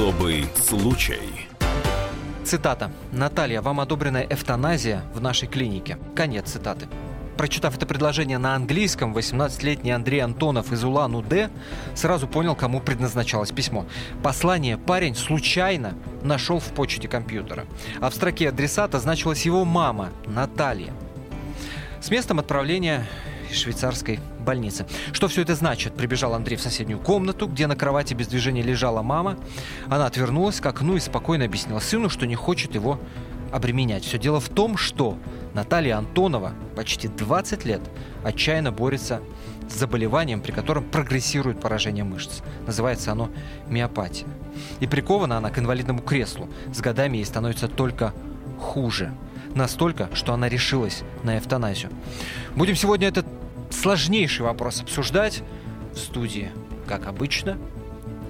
[0.00, 1.46] Особый случай.
[2.42, 2.90] Цитата.
[3.12, 5.98] «Наталья, вам одобрена эвтаназия в нашей клинике».
[6.16, 6.88] Конец цитаты.
[7.36, 11.50] Прочитав это предложение на английском, 18-летний Андрей Антонов из Улан-Удэ
[11.94, 13.84] сразу понял, кому предназначалось письмо.
[14.22, 15.92] Послание парень случайно
[16.22, 17.66] нашел в почте компьютера.
[18.00, 20.94] А в строке адресата значилась его мама, Наталья.
[22.00, 23.06] С местом отправления
[23.56, 24.86] швейцарской больницы.
[25.12, 25.94] Что все это значит?
[25.94, 29.38] Прибежал Андрей в соседнюю комнату, где на кровати без движения лежала мама.
[29.88, 33.00] Она отвернулась к окну и спокойно объяснила сыну, что не хочет его
[33.52, 34.04] обременять.
[34.04, 35.18] Все дело в том, что
[35.54, 37.80] Наталья Антонова почти 20 лет
[38.22, 39.20] отчаянно борется
[39.68, 42.40] с заболеванием, при котором прогрессирует поражение мышц.
[42.66, 43.30] Называется оно
[43.68, 44.26] миопатия.
[44.80, 46.48] И прикована она к инвалидному креслу.
[46.72, 48.12] С годами ей становится только
[48.58, 49.12] хуже.
[49.54, 51.90] Настолько, что она решилась на эвтаназию.
[52.54, 53.26] Будем сегодня этот
[53.70, 55.42] сложнейший вопрос обсуждать
[55.94, 56.52] в студии,
[56.86, 57.58] как обычно.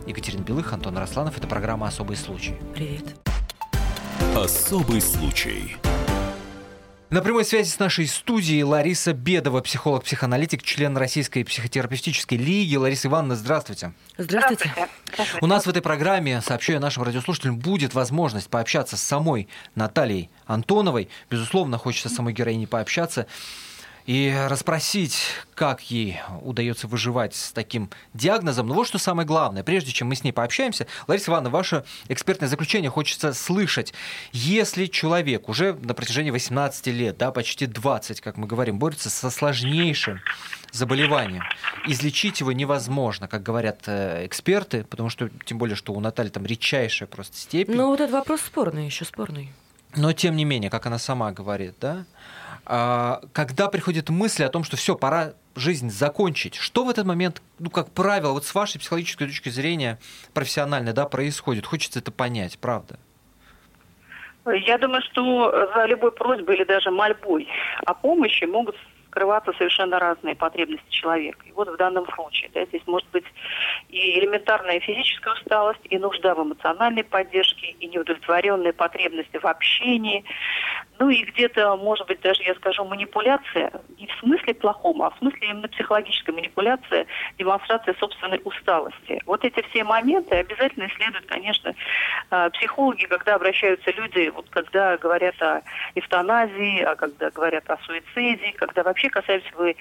[0.07, 1.37] Екатерина Белых, Антон Росланов.
[1.39, 2.55] Это программа «Особый случай».
[2.75, 3.05] Привет.
[4.35, 5.77] Особый случай.
[7.11, 12.77] На прямой связи с нашей студией Лариса Бедова, психолог-психоаналитик, член Российской психотерапевтической лиги.
[12.77, 13.93] Лариса Ивановна, здравствуйте.
[14.17, 14.73] Здравствуйте.
[15.41, 21.09] У нас в этой программе, сообщаю нашим радиослушателям, будет возможность пообщаться с самой Натальей Антоновой.
[21.29, 23.27] Безусловно, хочется с самой героиней пообщаться
[24.07, 25.19] и расспросить,
[25.55, 28.67] как ей удается выживать с таким диагнозом.
[28.67, 32.49] Но вот что самое главное, прежде чем мы с ней пообщаемся, Лариса Ивановна, ваше экспертное
[32.49, 33.93] заключение хочется слышать.
[34.33, 39.31] Если человек уже на протяжении 18 лет, да, почти 20, как мы говорим, борется со
[39.31, 40.21] сложнейшим
[40.73, 41.43] заболеванием,
[41.87, 46.47] излечить его невозможно, как говорят э, эксперты, потому что, тем более, что у Натальи там
[46.47, 47.75] редчайшая просто степень.
[47.75, 49.53] Ну, вот этот вопрос спорный, еще спорный.
[49.97, 52.05] Но, тем не менее, как она сама говорит, да,
[52.71, 57.69] когда приходит мысль о том, что все, пора жизнь закончить, что в этот момент, ну,
[57.69, 59.99] как правило, вот с вашей психологической точки зрения,
[60.35, 61.67] профессиональной, да, происходит?
[61.67, 63.01] Хочется это понять, правда?
[64.47, 67.49] Я думаю, что за любой просьбой или даже мольбой
[67.85, 68.77] о помощи могут
[69.09, 71.45] скрываться совершенно разные потребности человека.
[71.47, 73.25] И вот в данном случае, да, здесь может быть
[73.89, 80.25] и элементарная физическая усталость, и нужда в эмоциональной поддержке, и неудовлетворенные потребности в общении,
[81.01, 85.17] ну и где-то, может быть, даже, я скажу, манипуляция, не в смысле плохом, а в
[85.17, 87.07] смысле именно психологической манипуляции,
[87.39, 89.21] демонстрация собственной усталости.
[89.25, 91.75] Вот эти все моменты обязательно исследуют, конечно,
[92.29, 95.63] а, психологи, когда обращаются люди, вот когда говорят о
[95.95, 99.77] эвтаназии, а когда говорят о суициде, когда вообще касаются вы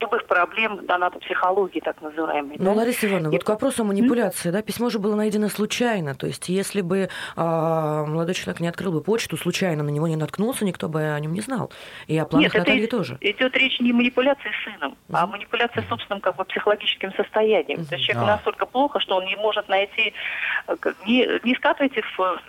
[0.00, 2.56] любых проблем донатопсихологии, так называемой.
[2.58, 2.72] Ну, да?
[2.72, 3.32] Лариса Ивановна, и...
[3.32, 7.08] вот к вопросу о манипуляции, да, письмо же было найдено случайно, то есть если бы
[7.36, 11.20] а, молодой человек не открыл бы почту, случайно на него не наткнулся, никто бы о
[11.20, 11.70] нем не знал.
[12.06, 13.18] И о планах Нет, Натальи это тоже.
[13.20, 15.14] идет речь не о манипуляции сыном, mm-hmm.
[15.14, 17.80] а о манипуляции собственным как бы психологическим состоянием.
[17.80, 17.88] Mm-hmm.
[17.88, 18.36] То есть человек а.
[18.36, 20.14] настолько плохо, что он не может найти,
[20.66, 20.74] э,
[21.06, 22.40] не, не скатывайте в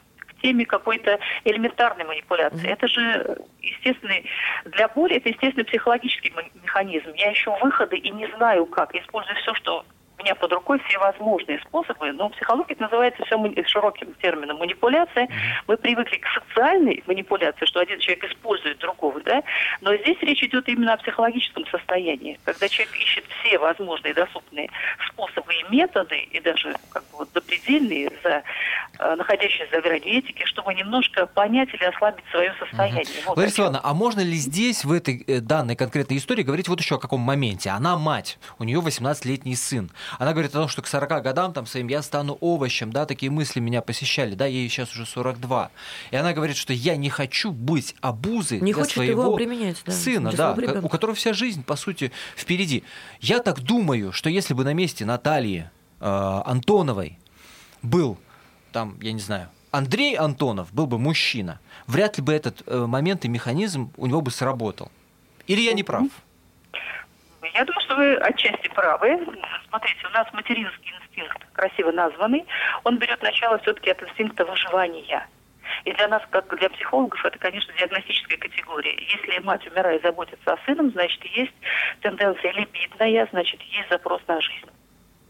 [0.42, 2.68] теме какой-то элементарной манипуляции.
[2.68, 4.26] Это же естественный,
[4.66, 7.12] для боли это естественный психологический механизм.
[7.16, 8.96] Я ищу выходы и не знаю как.
[8.96, 9.86] Использую все, что
[10.22, 15.28] меня под рукой все возможные способы, но психология это называется все широким термином манипуляция.
[15.68, 19.44] Мы привыкли к социальной манипуляции, что один человек использует другого, да,
[19.82, 24.70] но здесь речь идет именно о психологическом состоянии, когда человек ищет все возможные доступные
[25.08, 28.44] способы и методы, и даже как бы вот запредельные, за,
[29.00, 33.04] э, находящиеся за гранью этики, чтобы немножко понять или ослабить свое состояние.
[33.04, 33.28] Угу.
[33.28, 36.80] Вот Лариса Ивановна, а можно ли здесь, в этой э, данной конкретной истории, говорить вот
[36.80, 37.70] еще о каком моменте?
[37.70, 39.92] Она мать, у нее 18-летний сын.
[40.20, 43.32] Она говорит о том, что к 40 годам там своим я стану овощем, да, такие
[43.32, 45.72] мысли меня посещали, да, ей сейчас уже 42.
[46.12, 49.38] И она говорит, что я не хочу быть обузой не для своего
[49.86, 52.84] да, сына, да, у которого вся жизнь, по сути, впереди.
[53.20, 55.70] Я так думаю, что если бы на месте Натальи
[56.00, 57.18] э, Антоновой
[57.82, 58.18] был
[58.72, 63.26] там, я не знаю, Андрей Антонов был бы мужчина, вряд ли бы этот э, момент
[63.26, 64.92] и механизм у него бы сработал.
[65.48, 66.08] Или я не прав?
[67.54, 69.20] Я думаю, что вы отчасти правы.
[69.72, 72.46] Смотрите, у нас материнский инстинкт, красиво названный,
[72.84, 75.26] он берет начало все-таки от инстинкта выживания.
[75.86, 78.94] И для нас, как для психологов, это, конечно, диагностическая категория.
[79.00, 81.54] Если мать, умирая, заботится о сыном, значит, есть
[82.02, 84.68] тенденция либидная, значит, есть запрос на жизнь.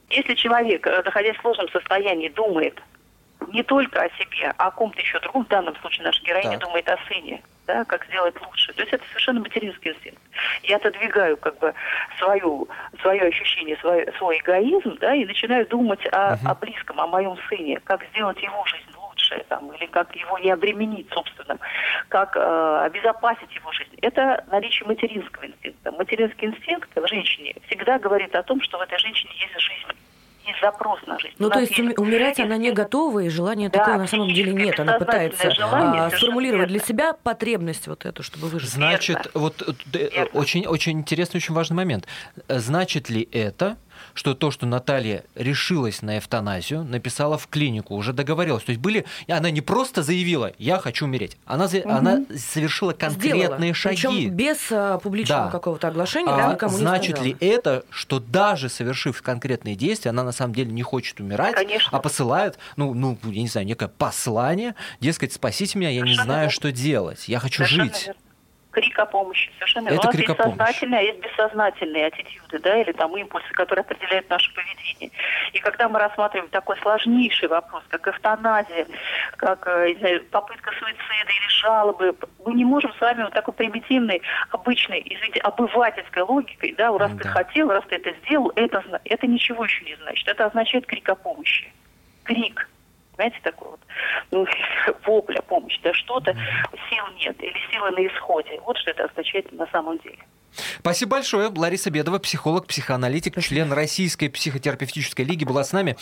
[0.10, 2.82] Если человек, э, находясь в сложном состоянии, думает
[3.50, 6.62] не только о себе, а о ком-то еще другом, в данном случае наша героиня так.
[6.62, 8.74] думает о сыне, да, как сделать лучше.
[8.74, 10.22] То есть это совершенно материнский инстинкт.
[10.64, 11.74] Я отодвигаю как бы
[12.20, 12.68] свою,
[13.02, 16.38] свое ощущение, свой, свой эгоизм, да, и начинаю думать о, uh-huh.
[16.46, 20.52] о близком, о моем сыне, как сделать его жизнь лучше, там, или как его не
[20.52, 21.60] обременить собственным,
[22.10, 23.96] как э, обезопасить его жизнь.
[24.02, 25.92] Это наличие материнского инстинкта.
[25.92, 29.98] Материнский инстинкт в женщине всегда говорит о том, что в этой женщине есть жизнь
[30.46, 31.36] есть запрос на жизнь.
[31.40, 34.80] Ну, то есть умирать она не готова, и желания да, такого на самом деле нет.
[34.80, 38.70] Она пытается желание, а, сформулировать для себя потребность вот эту, чтобы выжить.
[38.70, 39.32] Значит, Верно.
[39.34, 39.62] вот
[39.94, 42.08] э, очень, очень интересный, очень важный момент.
[42.48, 43.78] Значит ли это,
[44.14, 48.64] что то, что Наталья решилась на эвтаназию, написала в клинику, уже договорилась.
[48.64, 51.90] То есть были, она не просто заявила, я хочу умереть, она, угу.
[51.90, 53.74] она совершила конкретные Сделала.
[53.74, 53.96] шаги.
[53.96, 55.52] Причем без а, публичного да.
[55.52, 60.24] какого-то оглашения, а, да, никому Значит не ли это, что даже совершив конкретные действия, она
[60.24, 61.98] на самом деле не хочет умирать, Конечно.
[61.98, 66.26] а посылает, ну, ну, я не знаю, некое послание, дескать, спасите меня, я Совершенно не
[66.26, 66.52] знаю, верно.
[66.52, 68.06] что делать, я хочу Совершенно жить.
[68.08, 68.22] Верно
[68.72, 69.52] крик о помощи.
[69.56, 73.82] Совершенно Это У нас есть сознательные, а есть бессознательные аттитюды, да, или там импульсы, которые
[73.82, 75.12] определяют наше поведение.
[75.54, 78.88] И когда мы рассматриваем такой сложнейший вопрос, как эвтаназия,
[79.38, 82.16] как э, знаю, попытка суицида или жалобы,
[82.46, 84.22] мы не можем с вами вот такой примитивной,
[84.52, 87.24] обычной, извините, обывательской логикой, да, раз да.
[87.24, 90.28] ты хотел, раз ты это сделал, это, это ничего еще не значит.
[90.28, 91.72] Это означает крик о помощи.
[92.24, 92.68] Крик
[93.22, 93.80] знаете, такой вот,
[94.32, 94.48] ну,
[95.06, 96.34] вопля, помощь, да что-то,
[96.90, 98.60] сил нет, или силы на исходе.
[98.66, 100.20] Вот что это означает на самом деле.
[100.80, 101.48] Спасибо большое.
[101.48, 105.96] Лариса Бедова, психолог, психоаналитик, член Российской психотерапевтической лиги была с нами.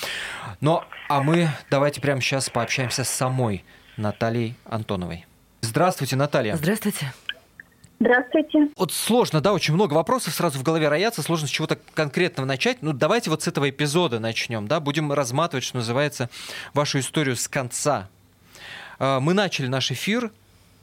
[0.62, 3.64] Ну, а мы давайте прямо сейчас пообщаемся с самой
[3.98, 5.26] Натальей Антоновой.
[5.62, 6.56] Здравствуйте, Наталья.
[6.56, 7.12] Здравствуйте.
[8.00, 8.70] Здравствуйте.
[8.78, 12.78] Вот сложно, да, очень много вопросов сразу в голове роятся, сложно с чего-то конкретного начать.
[12.82, 16.30] Ну, давайте вот с этого эпизода начнем, да, будем разматывать, что называется,
[16.74, 18.08] вашу историю с конца.
[19.00, 20.32] А, мы начали наш эфир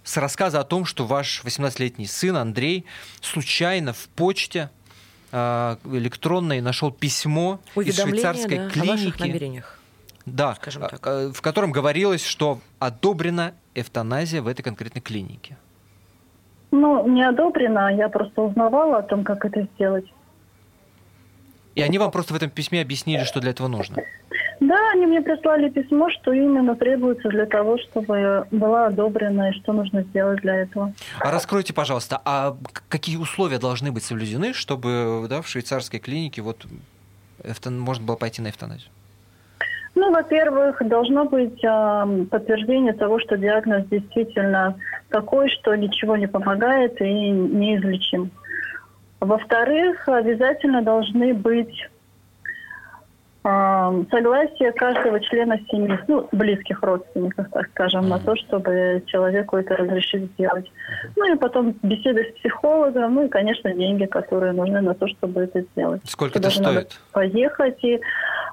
[0.04, 2.84] с рассказа о том, что ваш 18-летний сын Андрей
[3.22, 4.70] случайно в почте
[5.32, 9.64] а, электронной нашел письмо из швейцарской да, клиники.
[10.26, 11.00] Да, скажем так.
[11.06, 15.56] А, в котором говорилось, что одобрена эвтаназия в этой конкретной клинике.
[16.78, 20.04] Ну, не одобрено, я просто узнавала о том, как это сделать.
[21.74, 23.96] И они вам просто в этом письме объяснили, что для этого нужно?
[24.60, 29.72] Да, они мне прислали письмо, что именно требуется для того, чтобы была одобрена и что
[29.72, 30.92] нужно сделать для этого.
[31.20, 32.56] А раскройте, пожалуйста, а
[32.88, 36.66] какие условия должны быть соблюдены, чтобы да, в швейцарской клинике вот
[37.66, 38.90] можно было пойти на эвтаназию?
[39.96, 44.78] Ну, во-первых, должно быть э, подтверждение того, что диагноз действительно
[45.08, 48.30] такой, что ничего не помогает и неизлечим.
[49.20, 51.88] Во-вторых, обязательно должны быть
[54.10, 60.32] согласие каждого члена семьи, ну, близких родственников, так скажем, на то, чтобы человеку это разрешить
[60.32, 60.70] сделать.
[61.14, 65.42] Ну и потом беседы с психологом, ну и, конечно, деньги, которые нужны на то, чтобы
[65.42, 66.02] это сделать.
[66.04, 67.00] Сколько это стоит?
[67.12, 68.00] Поехать и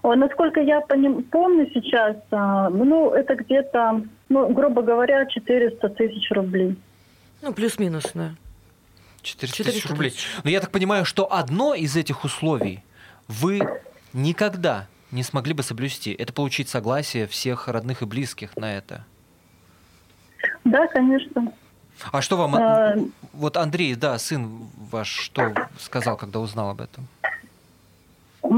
[0.03, 6.75] Насколько я помню сейчас, а, ну, это где-то, ну, грубо говоря, 400 тысяч рублей.
[7.41, 8.31] Ну, плюс-минус, да.
[9.21, 10.13] 400 тысяч рублей.
[10.43, 12.83] Но я так понимаю, что одно из этих условий
[13.29, 13.61] вы
[14.13, 16.11] никогда не смогли бы соблюсти.
[16.11, 19.05] Это получить согласие всех родных и близких на это.
[20.63, 21.51] Да, конечно.
[22.11, 22.55] А что вам...
[22.55, 22.95] А...
[23.33, 27.07] Вот Андрей, да, сын ваш, что сказал, когда узнал об этом?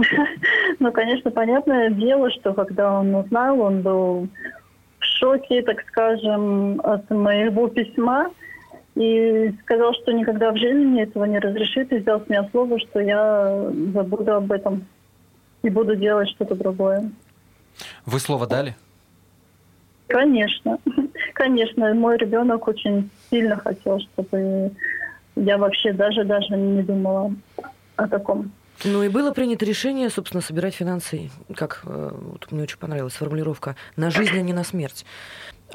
[0.77, 4.27] Ну, конечно, понятное дело, что когда он узнал, он был
[4.99, 8.29] в шоке, так скажем, от моего письма.
[8.95, 12.77] И сказал, что никогда в жизни мне этого не разрешит, и взял с меня слово,
[12.79, 14.85] что я забуду об этом
[15.65, 17.11] и буду делать что-то другое.
[18.05, 18.75] Вы слово дали?
[20.07, 20.77] Конечно.
[21.33, 24.71] Конечно, мой ребенок очень сильно хотел, чтобы
[25.35, 27.33] я вообще даже даже не думала
[27.95, 28.51] о таком.
[28.83, 33.75] Ну и было принято решение, собственно, собирать финансы, как э, вот мне очень понравилась формулировка,
[33.95, 35.05] на жизнь, а не на смерть.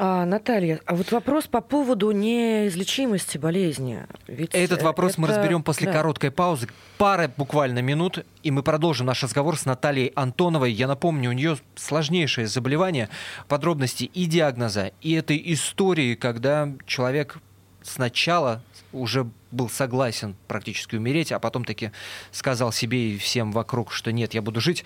[0.03, 4.07] А, Наталья, а вот вопрос по поводу неизлечимости болезни.
[4.27, 5.21] Ведь Этот вопрос это...
[5.21, 5.93] мы разберем после да.
[5.93, 6.69] короткой паузы.
[6.97, 10.73] Пара буквально минут, и мы продолжим наш разговор с Натальей Антоновой.
[10.73, 13.11] Я напомню, у нее сложнейшее заболевание,
[13.47, 17.37] подробности и диагноза, и этой истории, когда человек
[17.83, 21.91] сначала уже был согласен практически умереть, а потом таки
[22.33, 24.83] сказал себе и всем вокруг, что нет, я буду жить.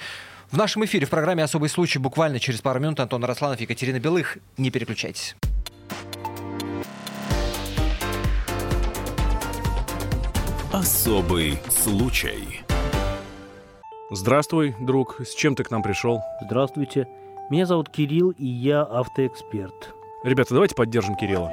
[0.54, 4.38] В нашем эфире в программе «Особый случай» буквально через пару минут Антон Росланов, Екатерина Белых.
[4.56, 5.34] Не переключайтесь.
[10.72, 12.60] Особый случай.
[14.12, 15.20] Здравствуй, друг.
[15.26, 16.20] С чем ты к нам пришел?
[16.40, 17.08] Здравствуйте.
[17.50, 19.92] Меня зовут Кирилл, и я автоэксперт.
[20.22, 21.52] Ребята, давайте поддержим Кирилла.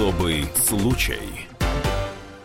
[0.00, 1.49] Особый случай.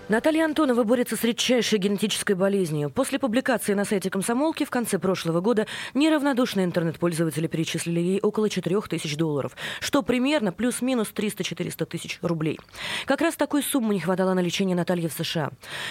[0.07, 2.91] Наталья Антонова борется с редчайшей генетической болезнью.
[2.91, 8.81] После публикации на сайте комсомолки в конце прошлого года неравнодушные интернет-пользователи перечислили ей около 4
[8.81, 12.59] тысяч долларов, что примерно плюс-минус 300-400 тысяч рублей.
[13.05, 15.49] Как раз такой суммы не хватало на лечение Натальи в США.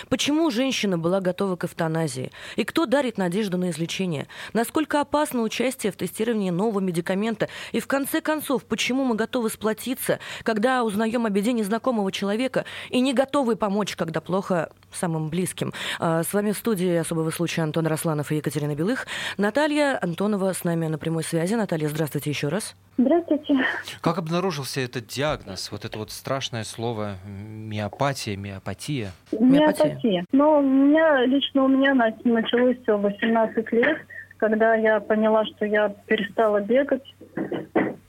[0.08, 2.30] Почему женщина была готова к эвтаназии?
[2.54, 4.28] И кто дарит надежду на излечение?
[4.52, 7.48] Насколько опасно участие в тестировании нового медикамента?
[7.72, 13.00] И в конце концов, почему мы готовы сплотиться, когда узнаем о беде незнакомого человека и
[13.00, 15.72] не готовы помочь, когда плохо самым близким.
[15.98, 19.06] А, с вами в студии особого случая Антон Росланов и Екатерина Белых.
[19.38, 21.54] Наталья Антонова с нами на прямой связи.
[21.54, 22.76] Наталья, здравствуйте еще раз.
[22.98, 23.56] Здравствуйте.
[24.00, 29.12] Как обнаружился этот диагноз, вот это вот страшное слово миопатия, миопатия?
[29.32, 30.24] Миопатия.
[30.32, 33.98] Но у меня, лично у меня началось все в 18 лет,
[34.36, 37.02] когда я поняла, что я перестала бегать,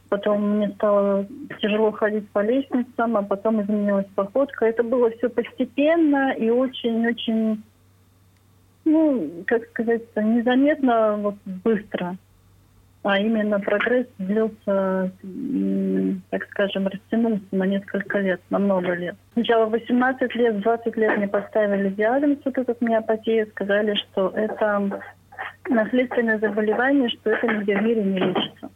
[0.10, 1.26] потом мне стало
[1.62, 4.66] тяжело ходить по лестницам, а потом изменилась походка.
[4.66, 7.64] Это было все постепенно и очень-очень,
[8.86, 12.18] ну, как сказать, незаметно, вот быстро.
[13.04, 15.12] А именно прогресс длился,
[16.32, 19.16] так скажем, растянулся на несколько лет, на много лет.
[19.34, 25.04] Сначала 18 лет, 20 лет мне поставили диагноз вот этот миопатия, сказали, что это
[25.70, 28.72] наследственное заболевание, что это нигде в мире не лечится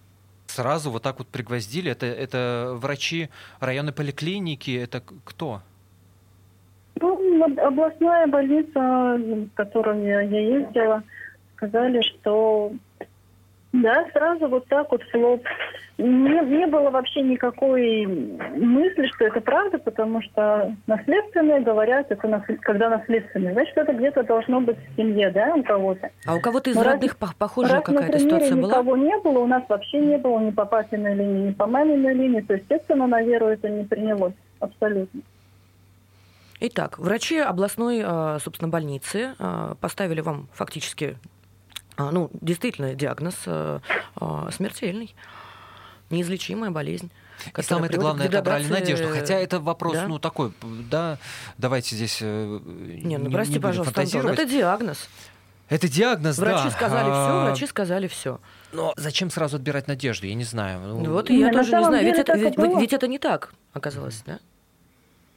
[0.60, 1.89] сразу вот так вот пригвоздили?
[1.92, 3.30] Это, это врачи
[3.62, 4.78] районной поликлиники?
[4.78, 5.62] Это кто?
[7.00, 11.01] Ну, областная больница, в которую я, ездила,
[11.56, 12.74] сказали, что
[13.72, 15.12] да, сразу вот так вот в
[16.00, 22.62] Не, не было вообще никакой мысли, что это правда, потому что наследственные говорят, это наслед...
[22.62, 23.51] когда наследственные.
[23.51, 26.10] Значит, это где-то должно быть в семье, да, у кого-то.
[26.25, 28.70] А у кого-то из Но родных раз, похожая какая-то ситуация была?
[28.70, 32.13] никого не было, у нас вообще не было ни по папиной линии, ни по маминой
[32.13, 32.39] линии.
[32.39, 35.20] То, естественно, на веру это не принялось абсолютно.
[36.62, 41.18] Итак, врачи областной, а, собственно, больницы а, поставили вам фактически
[41.98, 43.36] а, ну, действительно, диагноз
[44.53, 45.13] смертельный,
[46.10, 47.12] неизлечимая болезнь.
[47.58, 49.10] И самое главное, это брали надежду.
[49.10, 50.08] Хотя это вопрос, да?
[50.08, 50.51] ну, такой,
[50.89, 51.18] да,
[51.58, 55.10] давайте здесь э, не, ну, прости, не пожалуйста, Антон, это диагноз.
[55.70, 56.72] Это диагноз, врачи да.
[56.72, 57.13] Сказали а...
[57.13, 58.39] все, врачи сказали все.
[58.74, 60.25] Но зачем сразу отбирать надежду?
[60.25, 60.80] Я не знаю.
[60.82, 62.06] Ну, вот и я тоже не знаю.
[62.06, 64.39] Ведь это, ведь, ведь это не так оказалось, да?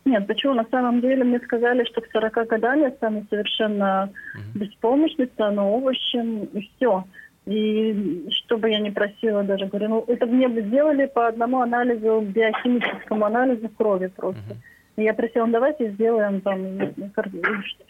[0.04, 0.54] Нет, почему?
[0.54, 4.58] На самом деле мне сказали, что к 40 годам я стану совершенно mm-hmm.
[4.58, 7.04] беспомощной, стану овощем, и все.
[7.46, 11.60] И что бы я ни просила даже, говорю, ну это мне бы сделали по одному
[11.60, 14.40] анализу, биохимическому анализу крови просто.
[14.40, 14.96] Mm-hmm.
[14.96, 16.78] И я просила, ну, давайте сделаем там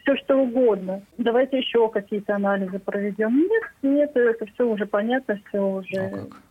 [0.02, 1.02] все что угодно.
[1.18, 3.36] Давайте еще какие-то анализы проведем.
[3.36, 5.96] Нет, нет, это все уже понятно, все уже...
[5.96, 6.42] Oh, как?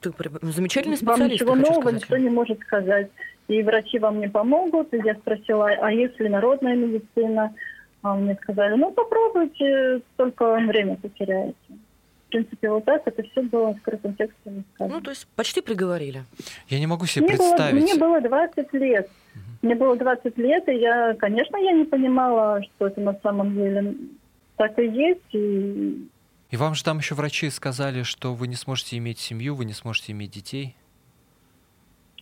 [0.00, 1.20] Ты замечательный специалист.
[1.20, 2.02] Вам ничего нового сказать.
[2.02, 3.10] никто не может сказать
[3.48, 4.92] и врачи вам не помогут.
[4.94, 7.54] И я спросила, а если народная медицина?
[8.02, 11.56] А мне сказали, ну попробуйте, только время потеряете.
[12.28, 14.62] В принципе, вот так это все было скрытым текстом.
[14.78, 16.24] Ну, то есть почти приговорили.
[16.68, 17.72] Я не могу себе мне представить.
[17.72, 19.06] Было, мне было 20 лет.
[19.34, 19.42] Угу.
[19.62, 23.94] Мне было 20 лет, и я, конечно, я не понимала, что это на самом деле
[24.58, 25.20] так и есть.
[25.32, 26.06] И,
[26.50, 29.72] и вам же там еще врачи сказали, что вы не сможете иметь семью, вы не
[29.72, 30.76] сможете иметь детей?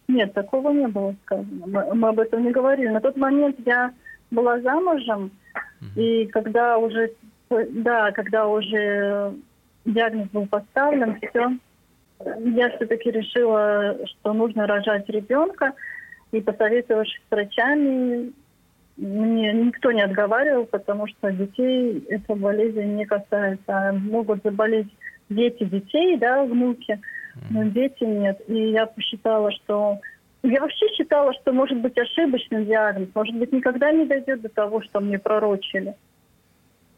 [0.06, 1.66] Нет, такого не было сказано.
[1.66, 2.88] Мы, мы об этом не говорили.
[2.90, 3.92] На тот момент я
[4.30, 5.32] была замужем,
[5.80, 6.00] mm-hmm.
[6.00, 7.10] и когда уже,
[7.50, 9.34] да, когда уже
[9.86, 11.52] диагноз был поставлен, все,
[12.40, 15.72] я все-таки решила, что нужно рожать ребенка,
[16.32, 18.32] и посоветовавшись с врачами,
[18.96, 23.92] мне никто не отговаривал, потому что детей эта болезнь не касается.
[23.92, 24.88] Могут заболеть
[25.28, 27.00] дети детей, да, внуки,
[27.50, 28.40] но дети нет.
[28.48, 30.00] И я посчитала, что...
[30.42, 34.80] Я вообще считала, что может быть ошибочный диагноз, может быть никогда не дойдет до того,
[34.80, 35.94] что мне пророчили.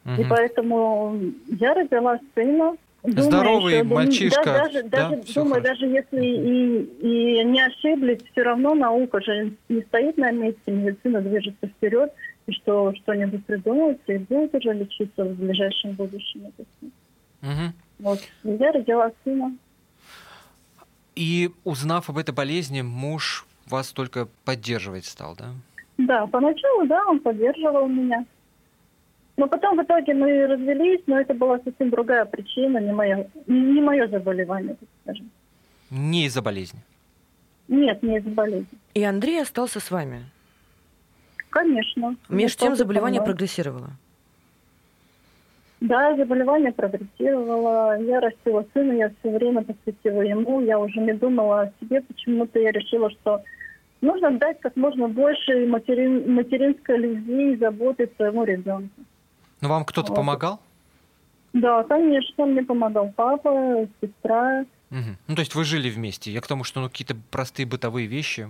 [0.09, 0.23] Угу.
[0.23, 2.77] И поэтому я родила сына.
[3.03, 4.45] Думаю, Здоровый что, мальчишка.
[4.45, 9.53] Да, даже, да, даже, думаю, даже если и, и не ошиблись, все равно наука же
[9.69, 12.13] не стоит на месте, медицина движется вперед,
[12.47, 16.53] и что что-нибудь придумается и будет уже лечиться в ближайшем будущем.
[17.43, 17.73] Угу.
[18.01, 18.19] Вот.
[18.43, 19.57] Я родила сына.
[21.15, 25.51] И узнав об этой болезни, муж вас только поддерживать стал, да?
[25.99, 28.25] Да, поначалу, да, он поддерживал меня.
[29.39, 33.81] Но потом в итоге мы развелись, но это была совсем другая причина, не мое, не
[33.81, 35.31] мое заболевание, так скажем.
[35.91, 36.81] Не из-за болезни?
[37.69, 38.79] Нет, не из-за болезни.
[38.95, 40.25] И Андрей остался с вами?
[41.51, 42.17] Конечно.
[42.29, 43.91] Между тем заболевание прогрессировало?
[45.81, 47.97] Да, заболевание прогрессировало.
[48.03, 50.63] Я растила сына, я все время посвятила ему.
[50.63, 52.01] Я уже не думала о себе.
[52.01, 53.45] Почему-то я решила, что
[54.01, 59.01] нужно дать как можно больше материн, материнской любви и заботы своему ребенку.
[59.61, 60.17] Ну, вам кто-то Вот.
[60.17, 60.61] помогал?
[61.53, 64.65] Да, конечно, мне помогал папа, сестра.
[64.91, 65.17] Мгм.
[65.27, 66.31] Ну, то есть вы жили вместе.
[66.31, 68.49] Я к тому, что ну, какие-то простые бытовые вещи.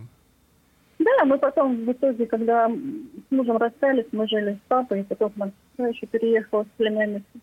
[0.98, 5.32] Да, мы потом в итоге, когда с мужем расстались, мы жили с папой, и потом
[5.70, 7.40] сестра еще переехала с племянницей.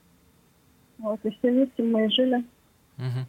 [0.98, 2.44] Вот, и все вместе мы и жили,
[2.98, 3.26] Мгм.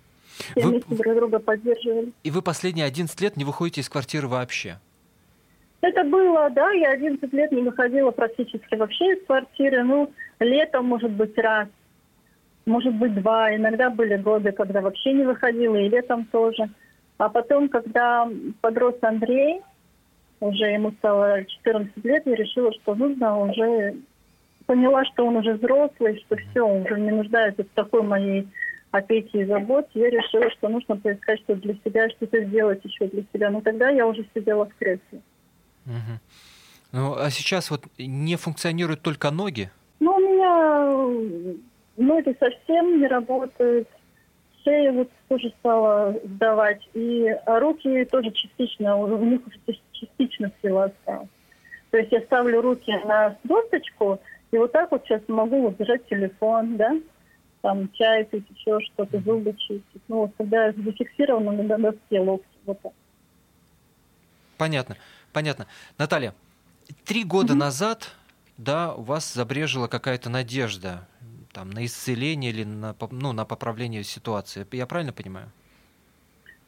[0.56, 2.12] все Вы- вместе друг друга поддерживали.
[2.24, 4.78] И вы последние 11 лет не выходите из квартиры вообще.
[5.80, 9.84] Это было, да, я 11 лет не выходила практически вообще из квартиры.
[9.84, 11.68] Ну, летом, может быть, раз,
[12.66, 13.54] может быть, два.
[13.54, 16.68] Иногда были годы, когда вообще не выходила, и летом тоже.
[17.18, 18.28] А потом, когда
[18.60, 19.62] подрос Андрей,
[20.40, 23.96] уже ему стало 14 лет, я решила, что нужно уже...
[24.66, 28.48] Поняла, что он уже взрослый, что все, он уже не нуждается в такой моей
[28.90, 29.88] опеке и заботе.
[29.94, 33.50] Я решила, что нужно поискать что-то для себя, что-то сделать еще для себя.
[33.50, 35.20] Но тогда я уже сидела в кресле.
[35.84, 36.20] Мгм.
[36.92, 39.70] Ну, а сейчас вот не функционируют только ноги.
[40.46, 41.56] Ну, меня
[41.96, 43.88] ноги совсем не работают.
[44.62, 46.80] Шея вот тоже стала сдавать.
[46.94, 51.28] И а руки тоже частично, у них уже ча- частично сила осталась.
[51.90, 56.06] То есть я ставлю руки на досточку, и вот так вот сейчас могу вот держать
[56.08, 56.96] телефон, да,
[57.62, 60.02] там чай пить, еще что-то, зубы чистить.
[60.08, 62.92] Ну, вот когда зафиксировано на доске локти, вот так.
[64.58, 64.96] Понятно,
[65.32, 65.66] понятно.
[65.96, 66.34] Наталья,
[67.04, 68.10] три года назад,
[68.58, 71.06] да, у вас забрежила какая-то надежда
[71.52, 74.66] там, на исцеление или на, ну, на поправление ситуации.
[74.72, 75.50] Я правильно понимаю?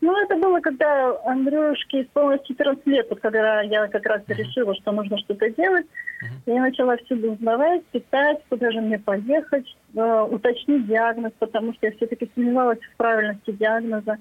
[0.01, 4.93] Ну, это было, когда Андрюшке исполнилось 14 лет, вот когда я как раз решила, что
[4.93, 5.87] нужно что-то делать.
[6.23, 6.55] Мгм.
[6.55, 11.93] Я начала всюду узнавать, писать, куда же мне поехать, э, уточнить диагноз, потому что я
[11.97, 14.19] все-таки сомневалась в правильности диагноза.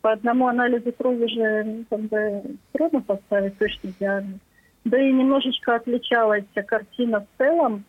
[0.00, 4.38] По одному анализу крови же ну, как бы трудно поставить точный диагноз.
[4.84, 7.84] Да и немножечко отличалась картина в целом,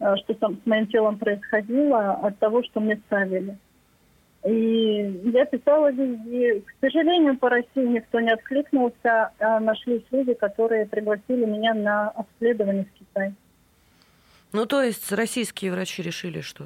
[0.00, 3.58] э, что там с моим телом происходило, от того, что мне ставили.
[4.44, 6.60] И я писала везде.
[6.60, 9.32] К сожалению, по России никто не откликнулся.
[9.38, 13.34] А нашлись люди, которые пригласили меня на обследование в Китай.
[14.52, 16.64] Ну, то есть российские врачи решили, что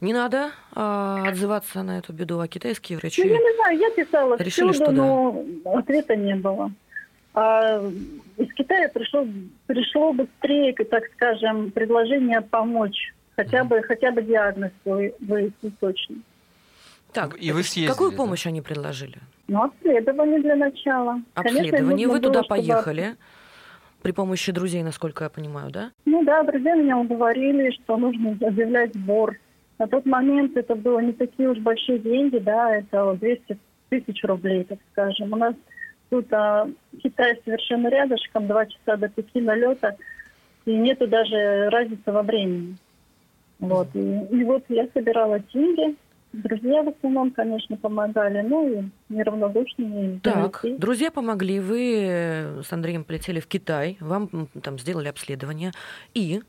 [0.00, 3.22] не надо а, отзываться на эту беду, а китайские врачи...
[3.22, 4.92] Ну, я не знаю, я писала Решили, всюду, что да.
[4.92, 5.44] но
[5.78, 6.72] ответа не было.
[7.34, 7.80] А
[8.36, 9.26] из Китая пришло,
[9.66, 13.12] пришло быстрее, так скажем, предложение помочь.
[13.36, 16.16] Хотя бы, хотя бы диагноз вы- выяснить точно.
[17.12, 18.16] Так, И вы съездили, какую да?
[18.16, 19.18] помощь они предложили?
[19.48, 21.20] Ну, обследование для начала.
[21.34, 22.06] Обследование.
[22.08, 23.16] Вы туда было, чтобы- поехали
[24.02, 25.90] при помощи друзей, насколько я понимаю, да?
[26.06, 29.36] Ну да, друзья меня уговорили, что нужно объявлять сбор.
[29.78, 34.62] На тот момент это было не такие уж большие деньги, да, это 200 тысяч рублей,
[34.64, 35.32] так скажем.
[35.32, 35.54] У нас
[36.10, 36.68] тут а,
[37.02, 39.96] Китай совершенно рядышком, два часа до Пекина лета,
[40.64, 42.76] и нету даже разницы во времени.
[43.58, 43.88] Вот.
[43.94, 45.96] И, и вот я собирала деньги,
[46.32, 50.20] друзья в основном, конечно, помогали, ну и неравнодушные.
[50.22, 50.78] Так, друзья.
[50.78, 55.72] друзья помогли, вы с Андреем полетели в Китай, вам там сделали обследование,
[56.14, 56.42] и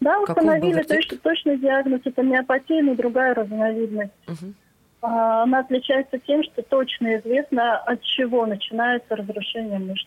[0.00, 4.12] Да, установили точно, точный диагноз, это миопатия, но другая разновидность.
[4.26, 4.54] Мгм.
[5.02, 10.06] А, Она отличается тем, что точно известно, от чего начинается разрушение мышц.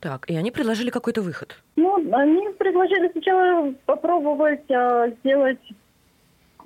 [0.00, 1.56] так, и они предложили какой-то выход.
[1.76, 5.58] Ну, они предложили сначала попробовать а, сделать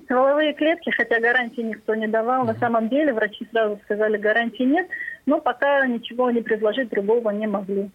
[0.03, 2.45] стволовые клетки, хотя гарантии никто не давал.
[2.45, 4.87] На самом деле врачи сразу сказали, гарантии нет,
[5.25, 7.89] но пока ничего не предложить другого не могли.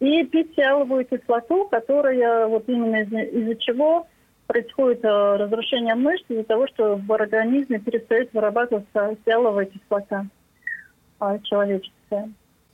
[0.00, 4.06] И пить сиаловую кислоту, которая вот именно из- из-за чего
[4.46, 10.26] происходит а, разрушение мышц, из-за того, что в организме перестает вырабатываться сиаловая кислота
[11.20, 12.30] а, человеческая.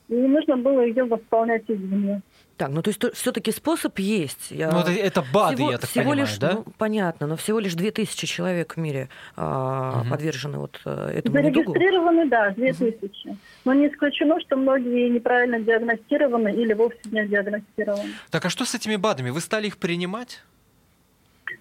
[0.08, 2.22] И нужно было ее восполнять извне.
[2.56, 4.50] Так, ну то есть все-таки способ есть.
[4.50, 6.52] Я- Ну, это, это БАДы, всего, я так всего понимаю, лишь, да?
[6.54, 10.10] ну, понятно, но всего лишь 2000 человек в мире а, Мгм.
[10.10, 11.72] подвержены вот э, этому недугу.
[11.72, 13.36] Зарегистрированы, да, 2000.
[13.64, 18.10] Но не исключено, что многие неправильно диагностированы или вовсе не диагностированы.
[18.32, 19.30] Так, а что с этими БАДами?
[19.30, 20.42] Вы стали их принимать?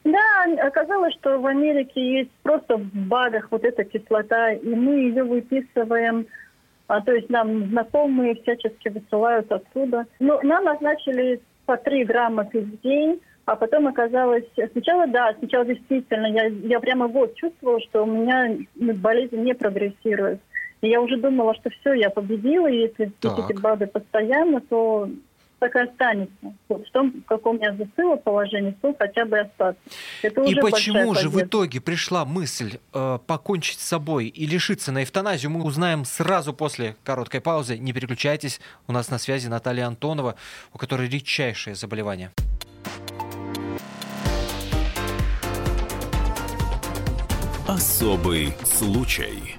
[0.03, 5.23] Да, оказалось, что в Америке есть просто в БАДах вот эта кислота, и мы ее
[5.23, 6.25] выписываем,
[6.87, 10.05] а, то есть нам знакомые всячески высылают оттуда.
[10.19, 14.45] Ну, нам назначили по 3 грамма в день, а потом оказалось...
[14.71, 20.39] Сначала, да, сначала действительно, я, я прямо год чувствовала, что у меня болезнь не прогрессирует.
[20.81, 23.39] И я уже думала, что все, я победила, и если Так.
[23.39, 25.09] эти БАДы постоянно, то
[25.59, 26.33] так и останется.
[26.67, 29.81] Вот в том, в каком я застыла положении, в том хотя бы остаться.
[30.21, 31.47] Это И почему же в победа.
[31.47, 36.95] итоге пришла мысль э, покончить с собой и лишиться на эвтаназию, мы узнаем сразу после
[37.03, 37.77] короткой паузы.
[37.77, 40.35] Не переключайтесь, у нас на связи Наталья Антонова,
[40.73, 42.31] у которой редчайшее заболевание.
[47.67, 49.58] Особый случай.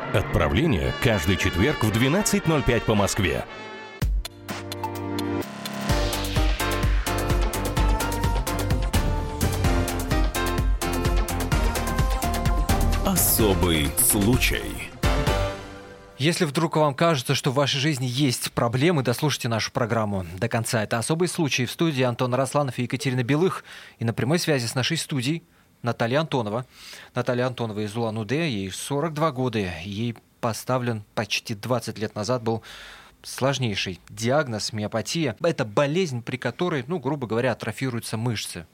[0.13, 3.45] Отправление каждый четверг в 12.05 по Москве.
[13.05, 14.91] Особый случай.
[16.17, 20.83] Если вдруг вам кажется, что в вашей жизни есть проблемы, дослушайте нашу программу до конца.
[20.83, 21.65] Это особый случай.
[21.65, 23.63] В студии Антон Росланов и Екатерина Белых.
[23.97, 25.41] И на прямой связи с нашей студией
[25.81, 26.65] Наталья Антонова.
[27.15, 29.59] Наталья Антонова из Улан-Удэ, ей 42 года.
[29.83, 32.63] Ей поставлен почти 20 лет назад был
[33.23, 35.35] сложнейший диагноз миопатия.
[35.41, 38.65] Это болезнь, при которой, ну, грубо говоря, атрофируются мышцы.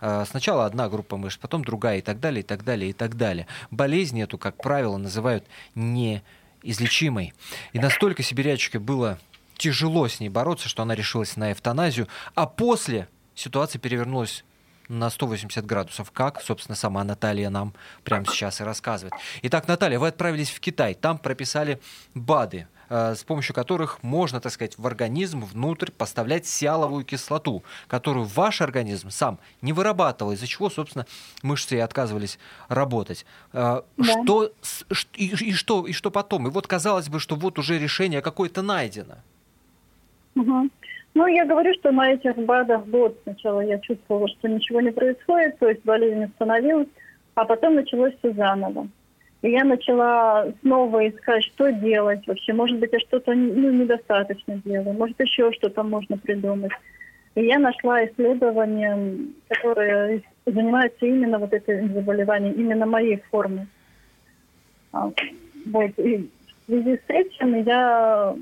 [0.00, 3.16] А, Сначала одна группа мышц, потом другая и так далее, и так далее, и так
[3.16, 3.46] далее.
[3.70, 5.44] Болезнь эту, как правило, называют
[5.74, 7.34] неизлечимой.
[7.72, 9.18] И настолько сибирячке было
[9.56, 14.44] тяжело с ней бороться, что она решилась на эвтаназию, а после ситуация перевернулась
[14.90, 17.72] на 180 градусов, как, собственно, сама Наталья нам
[18.04, 19.14] прямо сейчас и рассказывает.
[19.42, 21.80] Итак, Наталья, вы отправились в Китай, там прописали
[22.14, 28.26] БАДы, э, с помощью которых можно, так сказать, в организм внутрь поставлять сиаловую кислоту, которую
[28.26, 31.06] ваш организм сам не вырабатывал, из-за чего, собственно,
[31.42, 33.24] мышцы и отказывались работать.
[33.52, 34.04] Э, Да.
[34.24, 34.52] Что,
[35.14, 36.48] и, и что, и что потом?
[36.48, 39.18] И вот казалось бы, что вот уже решение какое-то найдено.
[40.34, 40.70] Мгм.
[41.14, 45.58] Ну, я говорю, что на этих БАДах год сначала я чувствовала, что ничего не происходит,
[45.58, 46.88] то есть болезнь остановилась,
[47.34, 48.88] а потом началось все заново.
[49.42, 52.52] И я начала снова искать, что делать вообще.
[52.52, 56.72] Может быть, я что-то ну, недостаточно делаю, может, еще что-то можно придумать.
[57.34, 63.66] И я нашла исследование, которое занимается именно вот этим заболеванием, именно моей формы.
[64.92, 65.10] А,
[65.66, 65.98] Вот.
[65.98, 66.28] И
[66.66, 68.36] в связи с этим я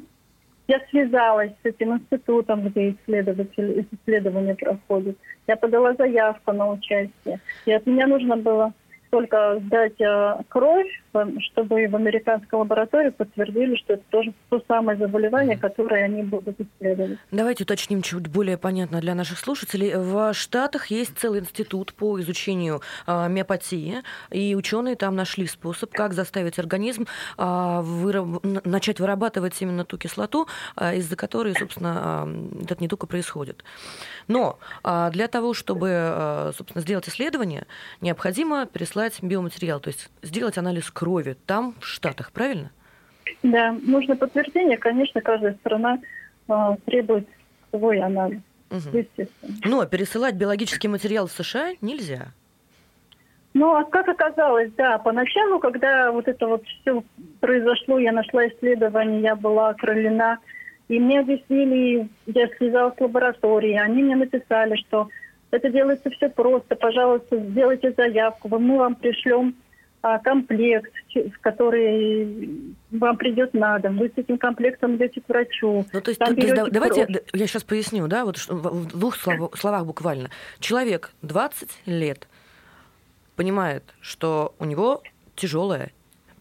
[0.69, 5.17] я связалась с этим институтом, где исследователи, исследования проходят.
[5.47, 7.41] Я подала заявку на участие.
[7.65, 8.75] И от меня нужно было
[9.11, 11.03] только сдать э, кровь,
[11.51, 17.19] чтобы в американской лаборатории подтвердили, что это тоже то самое заболевание, которое они будут исследовать.
[17.31, 19.95] Давайте уточним чуть более понятно для наших слушателей.
[19.97, 26.13] В Штатах есть целый институт по изучению а, миопатии, и ученые там нашли способ, как
[26.13, 32.29] заставить организм а, выраб- начать вырабатывать именно ту кислоту, а, из-за которой, собственно, а,
[32.63, 33.65] этот недуг и происходит.
[34.27, 37.67] Но а, для того, чтобы, а, собственно, сделать исследование,
[38.01, 41.08] необходимо переслать биоматериал, то есть сделать анализ крови
[41.47, 42.71] там, в Штатах, правильно?
[43.43, 44.79] Да, нужно подтверждение.
[44.79, 45.99] Конечно, каждая страна
[46.49, 47.29] э, требует
[47.71, 48.41] свой анализ,
[48.71, 48.99] Мгм.
[48.99, 49.55] естественно.
[49.65, 52.29] Но пересылать биологический материал в США нельзя.
[53.55, 57.03] Ну, а как оказалось, да, поначалу, когда вот это вот все
[57.41, 60.39] произошло, я нашла исследование, я была окрылена,
[60.89, 65.09] и мне объяснили, я связалась с лабораторией, они мне написали, что
[65.51, 69.55] это делается все просто, пожалуйста, сделайте заявку, мы вам пришлем а,
[70.25, 75.85] комплект, ч- в который вам придет на дом, вы с этим комплектом идете к врачу.
[75.93, 77.23] Ну, то есть, Там то есть, давайте кровь.
[77.33, 80.31] я сейчас поясню, да, вот в двух слов- словах буквально.
[80.61, 82.29] Человек 20 лет
[83.37, 85.03] понимает, что у него
[85.37, 85.93] тяжелая,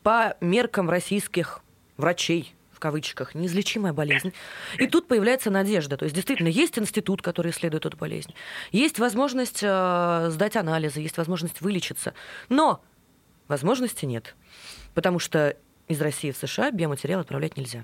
[0.03, 1.59] по меркам российских
[1.97, 4.33] врачей, в кавычках, неизлечимая болезнь.
[4.77, 5.97] И тут появляется надежда.
[5.97, 8.33] То есть действительно есть институт, который исследует эту болезнь.
[8.71, 12.13] Есть возможность э, сдать анализы, есть возможность вылечиться.
[12.49, 12.81] Но
[13.47, 14.35] возможности нет.
[14.93, 15.55] Потому что
[15.87, 17.83] из России в США биоматериал отправлять нельзя.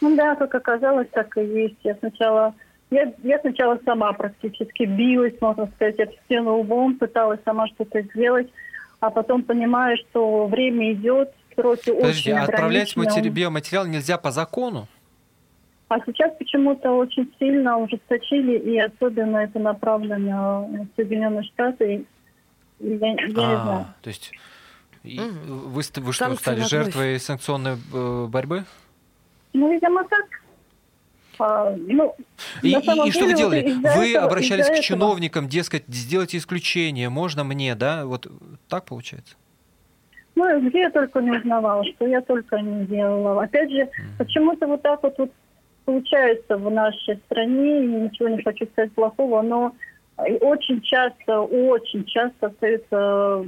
[0.00, 1.76] Ну да, как оказалось, так и есть.
[1.82, 2.54] Я сначала,
[2.90, 8.48] я, я сначала сама практически билась, можно сказать, об стену лбом, пыталась сама что-то сделать,
[9.00, 14.30] а потом понимаю, что время идет, сроки Подождите, очень а отправлять матери- биоматериал нельзя по
[14.30, 14.88] закону?
[15.88, 22.04] А сейчас почему-то очень сильно ужесточили, и особенно это направлено на Соединенные Штаты.
[22.80, 23.58] Я, я не знаю.
[23.58, 24.32] А, то есть
[25.04, 25.68] и Мгм.
[25.68, 28.64] вы, вы что, Санкции стали жертвой санкционной э, борьбы?
[29.52, 30.24] Ну, видимо, так.
[31.38, 32.14] А, ну,
[32.62, 33.72] И, и- и что вы делали?
[33.96, 38.06] Вы этого- обращались к этого- чиновникам, дескать, сделайте исключение, можно мне, да?
[38.06, 38.26] Вот
[38.68, 39.34] так получается?
[40.36, 43.42] Ну, где я только не узнавала, что я только не делала.
[43.44, 43.88] Опять же,
[44.18, 45.30] почему-то вот так вот, вот
[45.84, 49.74] получается в нашей стране, ничего не хочу сказать плохого, но
[50.16, 53.44] очень часто, очень часто остаются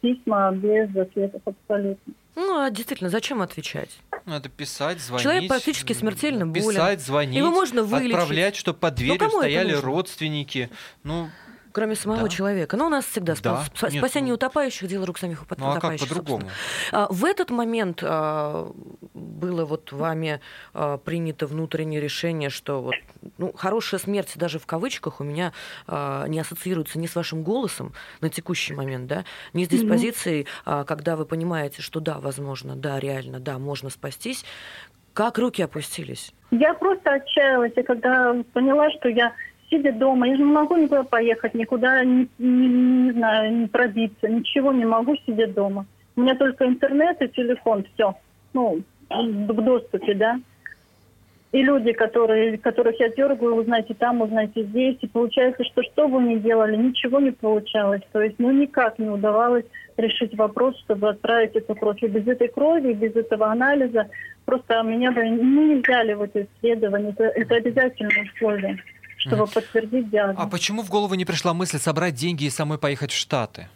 [0.00, 2.14] письма без ответов абсолютно.
[2.36, 3.98] Ну, а действительно, зачем отвечать?
[4.24, 5.22] Надо писать, звонить.
[5.22, 6.70] Человек практически смертельно болен.
[6.70, 7.36] Писать, звонить.
[7.36, 8.14] Его можно вылечить.
[8.14, 10.70] Отправлять, чтобы под дверью кому это стояли родственники.
[11.02, 11.28] Ну,
[11.72, 12.28] Кроме самого Да.
[12.28, 12.76] человека.
[12.76, 13.64] Но у нас всегда спа- Да.
[13.74, 16.08] спа- Нет, спасение ну- утопающих дело рук самих утоп- ну а как утопающих.
[16.08, 16.48] по-другому?
[16.92, 18.70] А, В этот момент а,
[19.14, 20.40] было вот вами
[20.74, 22.94] а, принято внутреннее решение, что вот,
[23.38, 25.52] ну, хорошая смерть даже в кавычках у меня
[25.86, 30.84] а, не ассоциируется ни с вашим голосом на текущий момент, да, ни с диспозицией, а,
[30.84, 34.44] когда вы понимаете, что да, возможно, да, реально, да, можно спастись.
[35.12, 36.32] Как руки опустились?
[36.52, 39.32] Я просто отчаялась, и когда поняла, что я
[39.70, 44.28] сидя дома, я же не могу никуда поехать, никуда не, не- не знаю, не пробиться,
[44.28, 45.86] ничего не могу сидя дома.
[46.16, 48.14] У меня только интернет и телефон, все.
[48.52, 50.40] Ну, в доступе, да.
[51.52, 54.98] И люди, которые, которых я дергаю, узнайте там, узнайте здесь.
[55.00, 58.02] И получается, что что бы ни делали, ничего не получалось.
[58.12, 59.64] То есть, ну, никак не удавалось
[59.96, 62.02] решить вопрос, чтобы отправить эту кровь.
[62.02, 64.08] И без этой крови, без этого анализа
[64.44, 67.10] просто меня бы не взяли в это исследование.
[67.10, 68.78] Это, это обязательное условие,
[69.20, 70.36] чтобы подтвердить диагноз.
[70.38, 73.68] А почему в голову не пришла мысль собрать деньги и самой поехать в Штаты?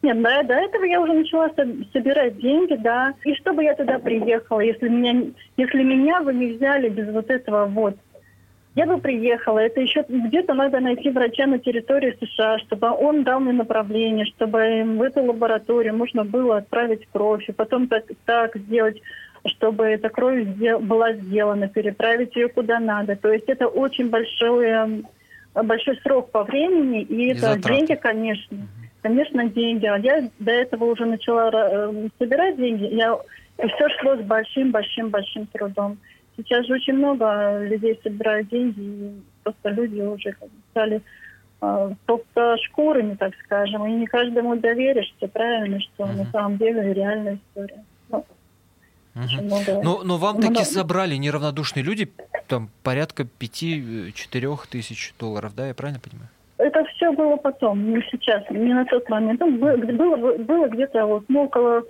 [0.00, 3.14] Нет, да, до этого я уже начала со- собирать деньги, да.
[3.24, 7.66] И чтобы я туда приехала, если меня, если меня бы не взяли без вот этого
[7.66, 7.96] вот.
[8.76, 13.40] Я бы приехала, это еще где-то надо найти врача на территории США, чтобы он дал
[13.40, 19.02] мне направление, чтобы в эту лабораторию можно было отправить кровь, и потом так, так сделать,
[19.46, 20.46] чтобы эта кровь
[20.80, 23.16] была сделана, переправить ее куда надо.
[23.16, 25.04] То есть это очень большой,
[25.54, 27.68] большой срок по времени, и, И это затраты.
[27.68, 28.58] деньги, конечно.
[29.02, 29.86] Конечно, деньги.
[29.86, 32.84] А я до этого уже начала э, собирать деньги.
[32.94, 33.16] Я,
[33.56, 35.98] все шло с большим-большим-большим трудом.
[36.36, 39.12] Сейчас же очень много людей собирают деньги, и
[39.44, 41.00] просто люди уже как бы стали
[41.62, 41.90] э,
[42.64, 46.16] шкурами, так скажем, и не каждому доверишься, правильно, что Мгм.
[46.18, 47.84] на самом деле реальная история.
[49.18, 49.82] Ну, много.
[49.82, 52.10] Но, но вам много- таки собрали неравнодушные люди,
[52.46, 56.28] там порядка 5-4 тысяч долларов, да, я правильно понимаю?
[56.58, 59.40] Это все было потом, не сейчас, не на тот момент.
[59.40, 61.82] Ну, было, было, было где-то вот, ну, около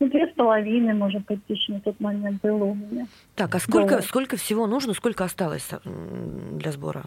[0.00, 3.06] ну, две с половиной, может быть, тысяч на тот момент было у меня.
[3.36, 4.02] Так, а сколько, Да.
[4.02, 7.04] сколько всего нужно, сколько осталось м, для сбора?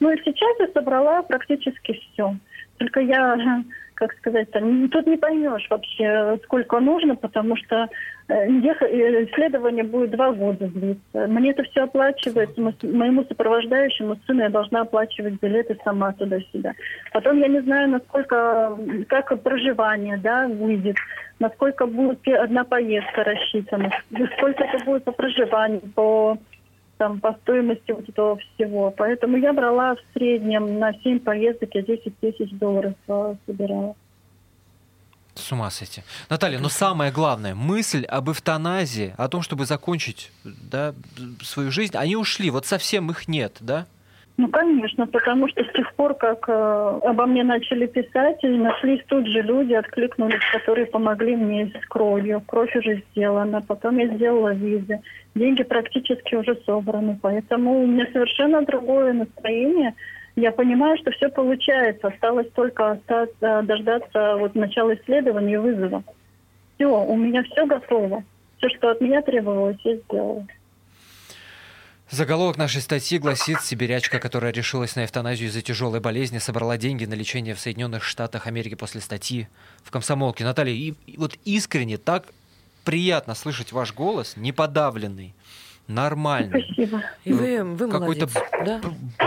[0.00, 2.36] Ну и сейчас я собрала практически все.
[2.78, 3.36] Только я,
[3.94, 7.88] как сказать, там, тут не поймешь вообще, сколько нужно, потому что э, э,
[8.28, 11.26] исследование будет два года длиться.
[11.28, 12.60] Мне это все оплачивается.
[12.60, 16.72] Мо- Моему сопровождающему сыну я должна оплачивать билеты сама туда-сюда.
[17.12, 20.96] Потом я не знаю, насколько, как проживание да, выйдет,
[21.38, 23.90] насколько будет одна поездка рассчитана,
[24.38, 26.38] сколько это будет по проживанию, по
[26.96, 28.92] там, по стоимости вот этого всего.
[28.96, 33.96] Поэтому я брала в среднем на 7 поездок, я 10 тысяч долларов э, собирала.
[35.34, 36.02] С ума сойти.
[36.30, 40.94] Наталья, но самое главное, мысль об эвтаназии, о том, чтобы закончить да,
[41.42, 43.86] свою жизнь, они ушли, вот совсем их нет, да?
[44.36, 49.00] Ну, конечно, потому что с тех пор, как э, обо мне начали писать, и нашлись
[49.06, 52.42] тут же люди, откликнулись, которые помогли мне с кровью.
[52.44, 55.00] Кровь уже сделана, потом я сделала визы.
[55.36, 59.94] Деньги практически уже собраны, поэтому у меня совершенно другое настроение.
[60.36, 62.08] Я понимаю, что все получается.
[62.08, 66.02] Осталось только остаться, дождаться вот начала исследования и вызова.
[66.74, 68.24] Все, у меня все готово.
[68.58, 70.46] Все, что от меня требовалось, я сделала.
[72.10, 77.14] Заголовок нашей статьи гласит, сибирячка, которая решилась на эвтаназию из-за тяжелой болезни, собрала деньги на
[77.14, 79.48] лечение в Соединенных Штатах Америки после статьи
[79.82, 80.44] в комсомолке.
[80.44, 82.26] Наталья, и, и вот искренне так
[82.84, 85.34] приятно слышать ваш голос, неподавленный,
[85.86, 87.02] нормальный, Спасибо.
[87.24, 88.80] И вы, вы какой-то молодец, да?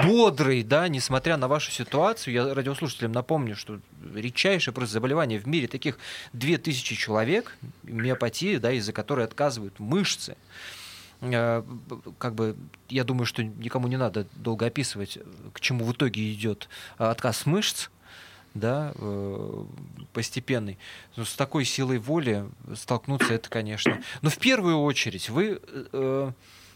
[0.04, 2.34] бодрый, да, несмотря на вашу ситуацию.
[2.34, 3.80] Я радиослушателям напомню, что
[4.14, 5.98] редчайшее просто заболевание в мире таких
[6.34, 10.36] 2000 человек, миопатия, да, из-за которой отказывают мышцы.
[11.22, 11.64] Э,
[12.18, 12.56] Как бы,
[12.90, 15.20] я думаю, что никому не надо долго описывать,
[15.54, 17.90] к чему в итоге идет отказ мышц,
[18.60, 19.64] да, э,
[20.14, 20.78] постепенный.
[21.16, 24.00] Но с такой силой воли столкнуться это, конечно.
[24.22, 25.60] Но в первую очередь вы,
[25.94, 26.32] э,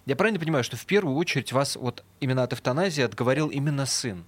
[0.06, 4.24] я правильно понимаю, что в первую очередь вас вот именно от эвтаназии отговорил именно сын?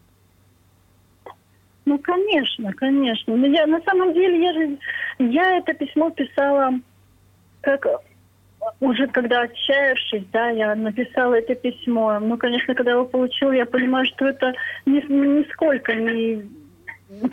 [1.86, 3.36] Ну, конечно, конечно.
[3.36, 4.78] Но я, на самом деле, я же,
[5.20, 6.80] я это письмо писала
[7.62, 7.86] как
[8.80, 12.20] уже когда отчаявшись, да, я написала это письмо.
[12.20, 14.54] Ну, конечно, когда его получила, я понимаю, что это
[14.86, 16.44] ни, нисколько не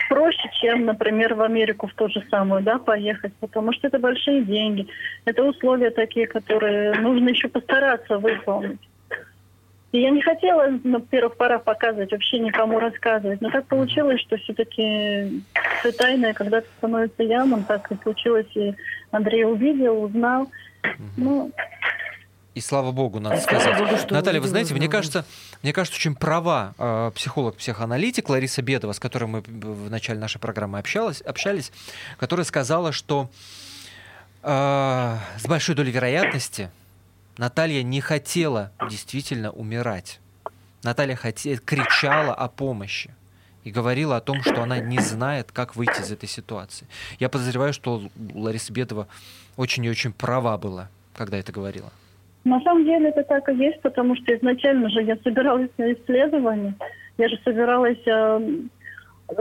[0.09, 4.43] проще, чем, например, в Америку в ту же самую, да, поехать, потому что это большие
[4.43, 4.87] деньги.
[5.25, 8.79] Это условия такие, которые нужно еще постараться выполнить.
[9.91, 13.41] И я не хотела на первых порах показывать, вообще никому рассказывать.
[13.41, 15.43] Но так получилось, что все-таки
[15.79, 17.65] все тайное когда-то становится явным.
[17.65, 18.47] Так и случилось.
[18.55, 18.73] И
[19.11, 20.49] Андрей увидел, узнал.
[21.17, 21.51] Ну,
[22.53, 23.77] и слава богу, надо сказать.
[23.77, 25.25] Богу, Наталья, вы знаете, мне кажется,
[25.61, 30.77] мне кажется, очень права э, психолог-психоаналитик Лариса Бедова, с которой мы в начале нашей программы
[30.77, 31.71] общалась, общались,
[32.19, 33.29] которая сказала, что
[34.43, 36.69] э, с большой долей вероятности
[37.37, 40.19] Наталья не хотела действительно умирать.
[40.83, 43.13] Наталья хотела, кричала о помощи
[43.63, 46.85] и говорила о том, что она не знает, как выйти из этой ситуации.
[47.19, 49.07] Я подозреваю, что Лариса Бедова
[49.55, 51.93] очень и очень права была, когда это говорила.
[52.43, 56.73] На самом деле это так и есть, потому что изначально же я собиралась на исследование.
[57.17, 58.59] Я же собиралась э,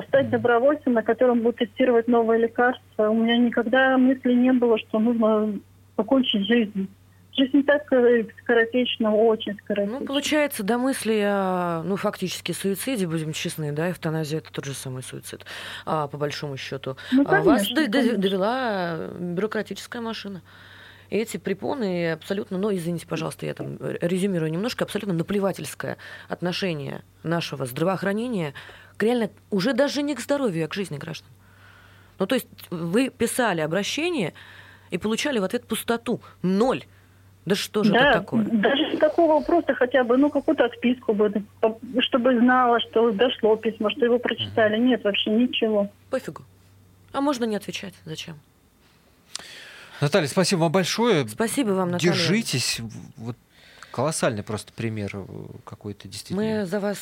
[0.09, 3.09] стать добровольцем, на котором будут тестировать новые лекарства.
[3.09, 5.59] У меня никогда мысли не было, что нужно
[5.97, 6.89] покончить жизнь.
[7.33, 10.01] Жизнь так э, скоротечна, очень скоротечна.
[10.01, 14.75] Ну, получается, до мысли о, ну, фактически суициде, будем честны, да, эвтаназия это тот же
[14.75, 15.47] самый суицид,
[15.87, 16.97] а, по большому счету.
[17.13, 18.19] Ну, конечно, Вас конечно.
[18.19, 20.43] довела бюрократическая машина.
[21.11, 25.97] И эти препоны абсолютно, ну, извините, пожалуйста, я там резюмирую немножко, абсолютно наплевательское
[26.29, 28.55] отношение нашего здравоохранения
[28.97, 31.29] к реально уже даже не к здоровью, а к жизни граждан.
[32.19, 34.35] Ну, то есть вы писали обращение
[34.91, 36.85] и получали в ответ пустоту, ноль.
[37.47, 38.45] Да что же да, это такое?
[38.45, 41.33] Даже такого просто хотя бы, ну, какую-то отписку бы,
[42.01, 44.79] чтобы знала, что дошло письмо, что его прочитали.
[44.79, 45.89] Нет, вообще ничего.
[46.11, 46.45] Пофигу.
[47.13, 47.95] А можно не отвечать?
[48.05, 48.37] Зачем?
[50.01, 51.29] Наталья, спасибо вам большое.
[51.29, 52.13] Спасибо вам, Наталья.
[52.13, 52.81] Держитесь.
[53.17, 53.37] Вот
[53.91, 55.25] колоссальный просто пример
[55.65, 56.61] какой-то действительно.
[56.61, 56.99] Мы за вас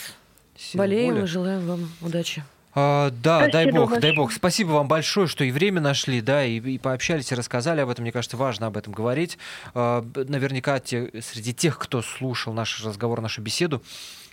[0.74, 1.24] болеем воля.
[1.24, 2.42] и желаем вам удачи.
[2.74, 4.00] А, да, Спасибо дай бог, большое.
[4.00, 4.32] дай бог.
[4.32, 8.02] Спасибо вам большое, что и время нашли, да, и, и пообщались, и рассказали об этом.
[8.02, 9.38] Мне кажется, важно об этом говорить.
[9.74, 13.82] А, наверняка те, среди тех, кто слушал наш разговор, нашу беседу,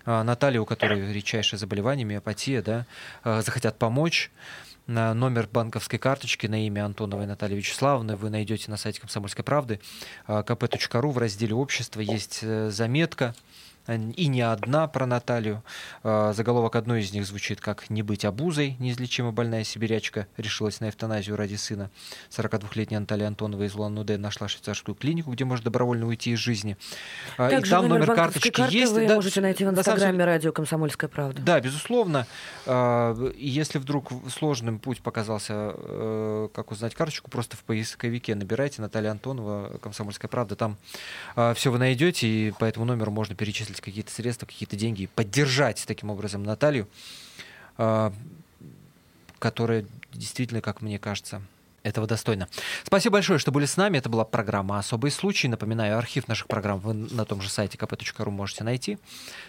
[0.05, 2.85] а, Наталья, у которой редчайшее заболевание, миопатия, да,
[3.23, 4.31] а, захотят помочь
[4.87, 8.15] на номер банковской карточки на имя Антоновой Натальи Вячеславовны.
[8.15, 9.79] Вы найдете на сайте «Комсомольской правды»
[10.27, 13.35] kp.ru в разделе «Общество» есть э, заметка
[13.87, 15.63] и не одна про Наталью.
[16.03, 18.75] А, заголовок одной из них звучит как «Не быть обузой».
[18.79, 21.91] Неизлечимо больная сибирячка решилась на эвтаназию ради сына.
[22.31, 26.77] 42-летняя Наталья Антонова из Улан-Удэ нашла швейцарскую клинику, где можно добровольно уйти из жизни.
[27.37, 28.93] А, Также и там номер, номер карточки карты есть.
[28.93, 30.25] Вы да, можете найти в инстаграме самом...
[30.25, 31.41] радио «Комсомольская правда».
[31.41, 32.25] Да, безусловно.
[32.65, 39.11] А, если вдруг сложным путь показался, э, как узнать карточку, просто в поисковике набирайте Наталья
[39.11, 40.55] Антонова, «Комсомольская правда».
[40.55, 40.77] Там
[41.55, 45.83] все вы найдете, и по этому номеру можно перечислить выбросить какие-то средства, какие-то деньги, поддержать
[45.87, 46.87] таким образом Наталью,
[47.77, 48.13] а,
[49.39, 51.41] которая действительно, как мне кажется,
[51.83, 52.47] этого достойно.
[52.83, 53.99] Спасибо большое, что были с нами.
[53.99, 55.47] Это была программа «Особый случай».
[55.47, 58.97] Напоминаю, архив наших программ вы на том же сайте kp.ru можете найти.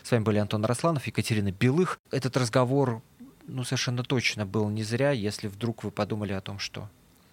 [0.02, 1.98] С вами были Антон Росланов, Екатерина Белых.
[2.10, 3.00] Этот разговор
[3.46, 6.90] ну, совершенно точно был не зря, если вдруг вы подумали о том, что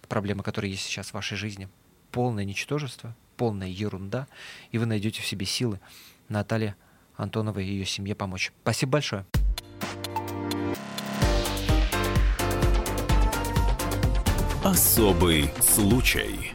[0.08, 1.68] проблемы, которые есть сейчас в вашей жизни,
[2.10, 4.26] полное ничтожество, полная ерунда,
[4.72, 5.80] и вы найдете в себе силы
[6.34, 6.74] Наталье
[7.16, 8.52] Антоновой и ее семье помочь.
[8.62, 9.24] Спасибо большое.
[14.64, 16.54] Особый случай.